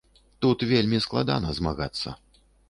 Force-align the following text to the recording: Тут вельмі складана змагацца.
Тут 0.45 0.63
вельмі 0.71 1.01
складана 1.05 1.53
змагацца. 1.59 2.17